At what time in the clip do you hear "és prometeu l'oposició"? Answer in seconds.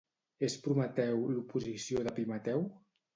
0.45-2.01